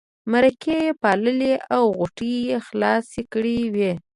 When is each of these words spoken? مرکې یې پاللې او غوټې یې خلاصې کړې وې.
مرکې 0.31 0.77
یې 0.85 0.97
پاللې 1.01 1.53
او 1.75 1.83
غوټې 1.97 2.33
یې 2.47 2.57
خلاصې 2.67 3.21
کړې 3.33 3.59
وې. 3.75 3.93